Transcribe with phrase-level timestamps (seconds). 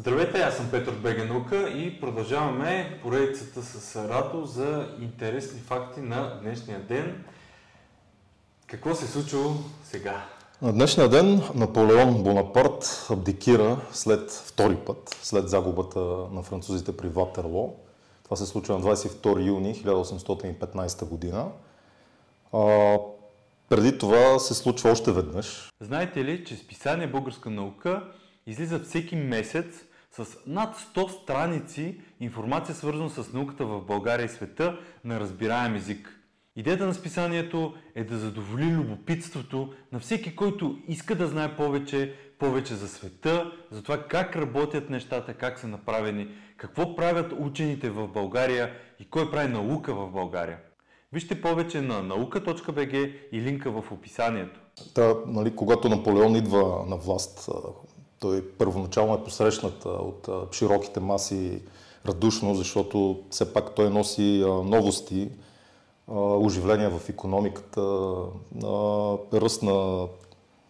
[0.00, 6.80] Здравейте, аз съм Петър Бегенука и продължаваме поредицата с Радо за интересни факти на днешния
[6.80, 7.24] ден.
[8.66, 10.24] Какво се е случило сега?
[10.62, 16.00] На днешния ден Наполеон Бонапарт абдикира след втори път, след загубата
[16.32, 17.76] на французите при Ватерло.
[18.24, 21.48] Това се случва на 22 юни 1815 година.
[22.52, 22.96] А,
[23.68, 25.70] преди това се случва още веднъж.
[25.80, 28.02] Знаете ли, че списание Българска наука
[28.46, 34.78] излиза всеки месец с над 100 страници информация свързана с науката в България и света
[35.04, 36.16] на разбираем език.
[36.56, 42.74] Идеята на списанието е да задоволи любопитството на всеки, който иска да знае повече, повече
[42.74, 48.72] за света, за това как работят нещата, как са направени, какво правят учените в България
[49.00, 50.58] и кой прави наука в България.
[51.12, 54.60] Вижте повече на наука.bg и линка в описанието.
[54.94, 57.48] Та, нали, когато Наполеон идва на власт,
[58.20, 61.62] той първоначално е посрещнат от широките маси
[62.06, 65.28] радушно, защото все пак той носи новости,
[66.08, 67.80] оживление в економиката,
[69.32, 70.06] ръст на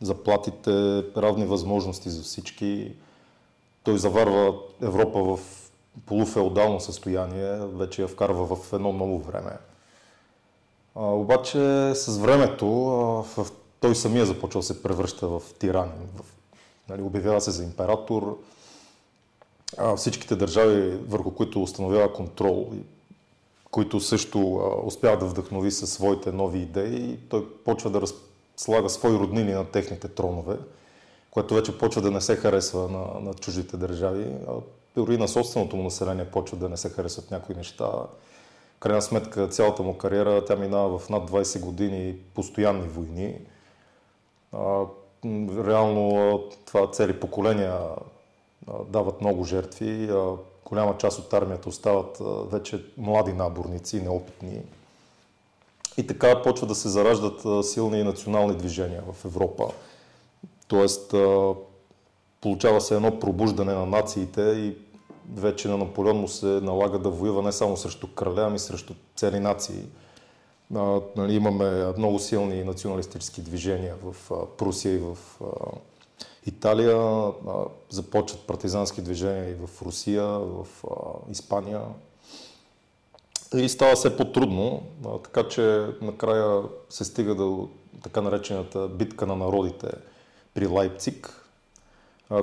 [0.03, 2.93] заплатите, равни възможности за всички.
[3.83, 5.41] Той заварва Европа в
[6.06, 9.53] полуфеодално състояние, вече я вкарва в едно ново време.
[10.95, 13.47] А, обаче с времето в,
[13.81, 16.09] той самия започва да се превръща в тиранин.
[16.17, 16.40] В,
[16.91, 18.39] нали, обявява се за император.
[19.79, 22.73] А, всичките държави, върху които установява контрол,
[23.71, 28.03] които също а, успяват да вдъхнови със своите нови идеи, той почва да
[28.57, 30.57] слага свои роднини на техните тронове,
[31.31, 34.27] което вече почва да не се харесва на, на чуждите държави.
[34.49, 34.53] А
[34.97, 37.93] дори на собственото му население почва да не се харесват някои неща
[38.81, 43.39] крайна сметка цялата му кариера тя минава в над 20 години постоянни войни.
[44.53, 44.85] А,
[45.67, 47.79] реално това цели поколения
[48.89, 50.11] дават много жертви.
[50.65, 52.19] Голяма част от армията остават
[52.53, 54.61] вече млади наборници, неопитни.
[55.97, 59.71] И така почва да се зараждат силни национални движения в Европа.
[60.69, 61.15] Тоест,
[62.41, 64.77] получава се едно пробуждане на нациите и
[65.34, 69.41] вече на Наполеон му се налага да воюва не само срещу краля, ами срещу цели
[69.41, 69.84] нации.
[70.70, 75.16] Нали, имаме много силни националистически движения в Прусия и в
[76.47, 77.32] Италия.
[77.91, 80.66] Започват партизански движения и в Русия, в
[81.31, 81.82] Испания.
[83.56, 84.82] И става все по-трудно,
[85.25, 87.69] така че накрая се стига до
[88.02, 89.91] така наречената битка на народите
[90.54, 91.47] при Лайпциг,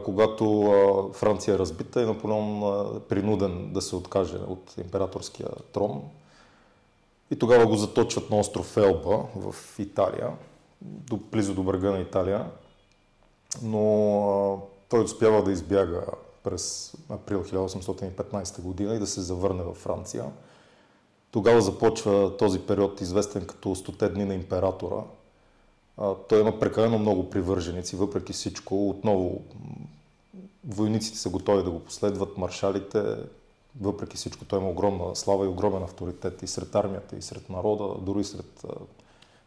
[0.03, 2.63] когато Франция е разбита и Наполеон
[2.97, 6.03] е принуден да се откаже от императорския трон.
[7.31, 10.31] И тогава го заточват на остров Елба в Италия,
[10.81, 12.45] до, близо до брега на Италия.
[13.61, 16.05] Но той успява да избяга
[16.43, 20.25] през април 1815 година и да се завърне във Франция.
[21.31, 25.03] Тогава започва този период, известен като 100 дни на императора,
[26.29, 28.89] той има прекалено много привърженици, въпреки всичко.
[28.89, 29.41] Отново,
[30.67, 33.15] войниците са готови да го последват, маршалите,
[33.81, 37.93] въпреки всичко, той има огромна слава и огромен авторитет и сред армията, и сред народа,
[38.01, 38.65] дори сред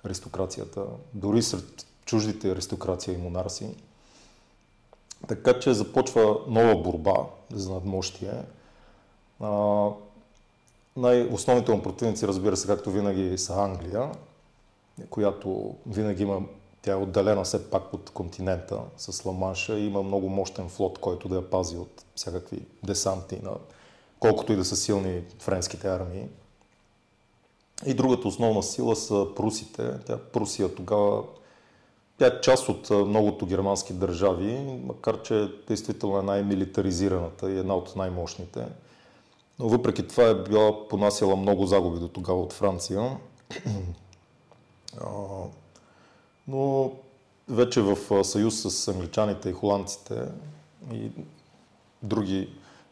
[0.05, 3.75] аристокрацията, дори сред чуждите аристокрация и монарси.
[5.29, 8.33] Така че започва нова борба за надмощие.
[10.97, 14.13] най-основните му противници, разбира се, както винаги, са Англия,
[15.11, 16.43] която винаги има,
[16.83, 21.29] тя е отделена все пак от континента с Ламанша и има много мощен флот, който
[21.29, 23.51] да я пази от всякакви десанти, на,
[24.21, 26.25] колкото и да са силни френските армии.
[27.87, 29.93] И другата основна сила са прусите.
[30.07, 31.23] Тя, Прусия тогава
[32.19, 37.97] тя е част от многото германски държави, макар че действително е най-милитаризираната и една от
[37.97, 38.67] най-мощните.
[39.59, 43.17] Но въпреки това е била понасяла много загуби до тогава от Франция.
[46.49, 46.93] Но
[47.49, 50.23] вече в съюз с англичаните и холандците
[50.93, 51.11] и
[52.03, 52.49] други,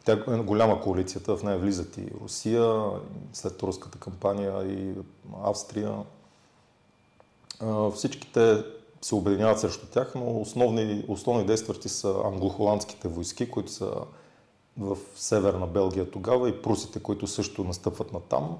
[0.09, 2.91] тя е голяма коалицията, в нея влизат и Русия,
[3.33, 4.95] след руската кампания и
[5.45, 5.95] Австрия.
[7.95, 8.65] Всичките
[9.03, 13.95] се обединяват срещу тях, но основни, основни действащи са англохоландските войски, които са
[14.79, 18.59] в северна Белгия тогава и прусите, които също настъпват на там.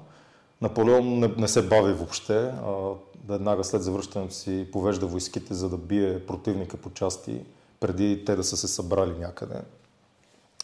[0.61, 2.37] Наполеон не, не се бави въобще.
[2.37, 2.93] А,
[3.27, 7.41] веднага след завръщането си повежда войските, за да бие противника по части,
[7.79, 9.61] преди те да са се събрали някъде.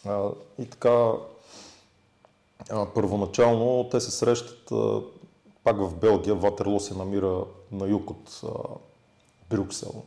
[0.08, 1.12] А, и така,
[2.70, 5.00] а, първоначално те се срещат а,
[5.64, 6.34] пак в Белгия.
[6.34, 8.48] Ватерло се намира на юг от а,
[9.50, 10.02] Брюксел,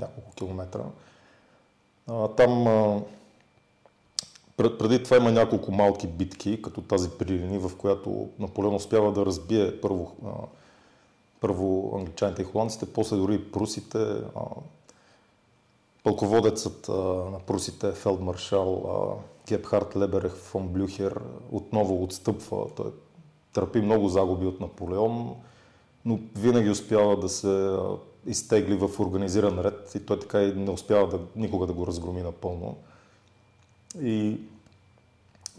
[0.00, 0.84] няколко километра.
[2.08, 3.00] А, там а,
[4.56, 9.26] преди това има няколко малки битки, като тази при Рени, в която Наполеон успява да
[9.26, 10.12] разбие първо,
[11.40, 13.98] първо англичаните и холандците, после дори и прусите.
[16.04, 16.88] Пълководецът
[17.32, 18.84] на прусите, фелдмаршал
[19.48, 21.20] Гепхард Леберех фон Блюхер,
[21.52, 22.66] отново отстъпва.
[22.76, 22.92] Той
[23.52, 25.34] търпи много загуби от Наполеон,
[26.04, 27.76] но винаги успява да се
[28.26, 32.22] изтегли в организиран ред и той така и не успява да, никога да го разгроми
[32.22, 32.76] напълно.
[34.02, 34.40] И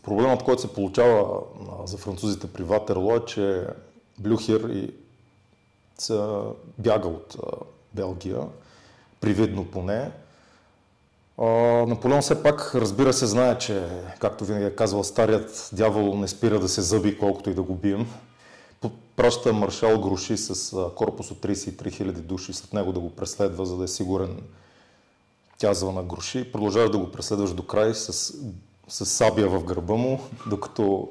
[0.03, 1.41] проблемът, който се получава
[1.86, 3.68] за французите при Ватерло е, че
[4.19, 4.94] Блюхер и
[6.77, 7.38] бяга от
[7.94, 8.48] Белгия,
[9.21, 10.12] привидно поне.
[11.37, 13.87] Наполеон все пак, разбира се, знае, че,
[14.19, 17.75] както винаги е казвал, старият дявол не спира да се зъби, колкото и да го
[17.75, 18.07] бием.
[19.15, 23.77] Праща маршал Груши с корпус от 33 000 души след него да го преследва, за
[23.77, 24.41] да е сигурен
[25.57, 26.51] тязва на Груши.
[26.51, 28.33] Продължава да го преследваш до край с,
[28.88, 31.09] с сабия в гърба му, докато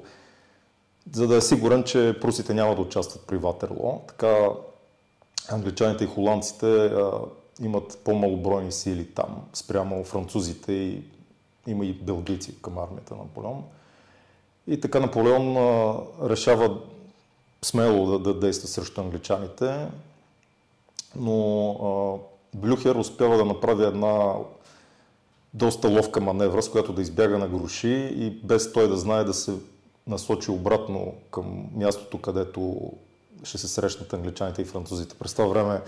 [1.12, 4.03] за да е сигурен, че прусите няма да участват при Ватерло.
[4.09, 4.49] Така
[5.50, 6.93] англичаните и холандците
[7.62, 11.03] имат по-малобройни сили там, спрямо французите и
[11.67, 13.65] има и белгийци към армията на Наполеон.
[14.67, 15.97] И така Наполеон а,
[16.29, 16.81] решава
[17.62, 19.89] смело да, да действа срещу англичаните,
[21.17, 22.19] но а,
[22.59, 24.35] Блюхер успява да направи една
[25.55, 29.35] доста ловка маневра, с която да избяга на гроши и без той да знае да
[29.35, 29.53] се
[30.06, 32.93] насочи обратно към мястото, където
[33.45, 35.15] ще се срещнат англичаните и французите.
[35.15, 35.81] През това време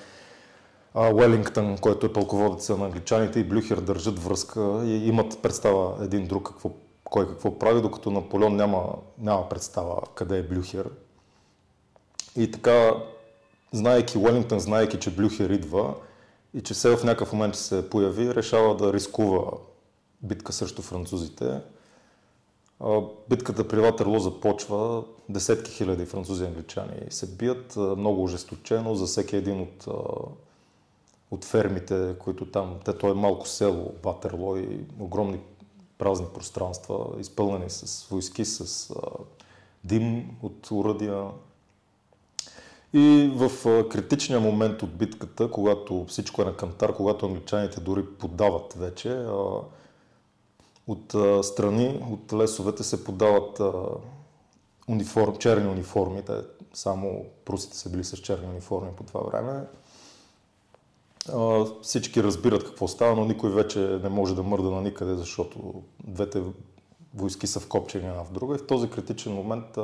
[0.96, 6.48] Уелингтън, който е пълководеца на англичаните и Блюхер държат връзка и имат представа един друг
[6.48, 6.70] какво,
[7.04, 10.90] кой какво прави, докато Наполеон няма, няма представа къде е Блюхер.
[12.36, 12.94] И така,
[13.72, 15.94] знаеки Уелингтън, знаеки, че Блюхер идва,
[16.54, 19.52] и че все в някакъв момент се появи, решава да рискува
[20.22, 21.60] битка срещу французите.
[23.28, 29.36] Битката при Ватерло започва, десетки хиляди французи и англичани се бият, много ожесточено за всеки
[29.36, 29.86] един от,
[31.30, 35.40] от фермите, които там, те то е малко село Ватерло и огромни
[35.98, 38.94] празни пространства, изпълнени с войски, с
[39.84, 41.24] дим от уръдия,
[42.92, 43.50] и в
[43.88, 49.26] критичния момент от битката, когато всичко е на кантар, когато англичаните дори подават вече,
[50.86, 51.14] от
[51.44, 53.60] страни, от лесовете се подават
[54.88, 56.22] униформ, черни униформи.
[56.22, 56.32] Те,
[56.74, 59.64] само прусите са били с черни униформи по това време.
[61.82, 66.42] Всички разбират какво става, но никой вече не може да мърда на никъде, защото двете
[67.14, 68.54] войски са вкопчени една в друга.
[68.54, 69.78] И в този критичен момент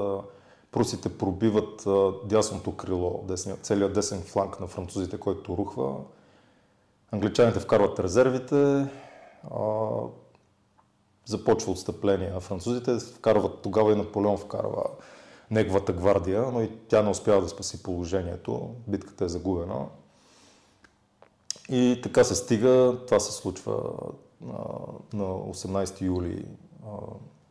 [0.72, 1.86] Прусите пробиват
[2.24, 5.94] дясното крило, десния, целият десен фланг на французите, който рухва.
[7.10, 8.86] Англичаните вкарват резервите,
[9.50, 9.88] а,
[11.26, 14.84] започва отстъпление на французите, вкарват, тогава и Наполеон вкарва
[15.50, 19.86] неговата гвардия, но и тя не успява да спаси положението, битката е загубена.
[21.72, 23.82] И така се стига, това се случва
[24.42, 24.54] а,
[25.12, 26.44] на 18 юли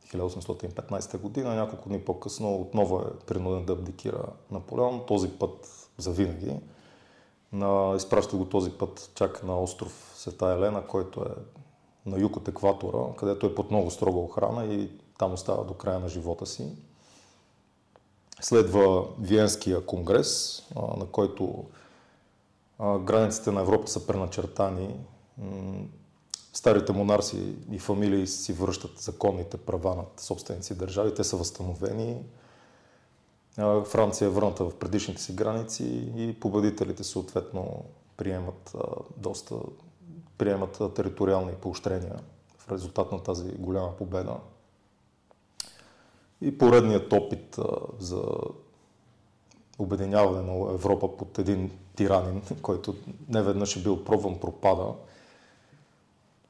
[0.07, 6.59] 1815 година, няколко дни по-късно отново е принуден да абдикира Наполеон, този път за винаги.
[7.53, 11.59] На, изпраща го този път чак на остров Света Елена, който е
[12.09, 14.89] на юг от екватора, където е под много строга охрана и
[15.19, 16.67] там остава до края на живота си.
[18.41, 20.61] Следва Виенския конгрес,
[20.97, 21.65] на който
[22.81, 24.95] границите на Европа са преначертани
[26.53, 31.13] старите монарси и фамилии си връщат законните права над собствените си държави.
[31.15, 32.25] Те са възстановени.
[33.85, 37.85] Франция е върната в предишните си граници и победителите съответно
[38.17, 38.75] приемат
[39.17, 39.55] доста
[40.37, 42.19] приемат териториални поощрения
[42.57, 44.37] в резултат на тази голяма победа.
[46.41, 47.59] И поредният опит
[47.99, 48.23] за
[49.79, 52.95] обединяване на Европа под един тиранин, който
[53.29, 54.93] не веднъж е бил пробван, пропада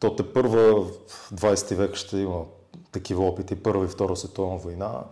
[0.02, 2.46] то те първа в 20 век ще има
[2.92, 5.04] такива опити, Първа и Втора световна война.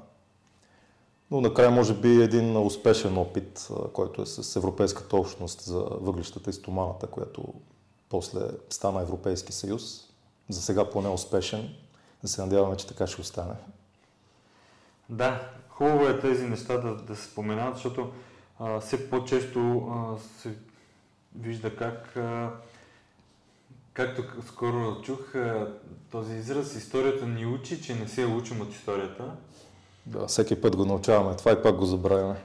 [1.31, 6.53] Но накрая може би един успешен опит, който е с Европейската общност за въглищата и
[6.53, 7.53] стоманата, която
[8.09, 8.39] после
[8.69, 10.09] стана Европейски съюз.
[10.49, 11.75] За сега поне успешен.
[12.21, 13.55] Да се надяваме, че така ще остане.
[15.09, 15.49] Да,
[15.79, 18.12] хубаво е тези неща да, да се споменават, защото
[18.59, 20.53] а, все по-често а, се
[21.36, 22.50] вижда как а,
[23.93, 25.33] Както скоро чух
[26.12, 29.24] този израз, историята ни учи, че не се учим от историята.
[30.05, 32.36] Да, всеки път го научаваме, това и пак го забравяме.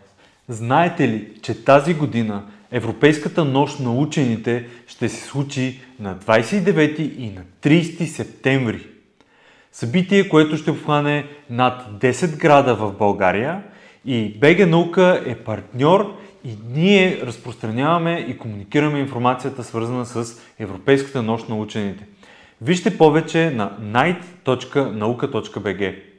[0.48, 7.30] Знаете ли, че тази година Европейската нощ на учените ще се случи на 29 и
[7.30, 8.86] на 30 септември?
[9.74, 13.62] Събитие, което ще обхване над 10 града в България
[14.04, 21.48] и БГ Наука е партньор и ние разпространяваме и комуникираме информацията свързана с Европейската нощ
[21.48, 22.06] на учените.
[22.60, 26.13] Вижте повече на night.nauka.bg.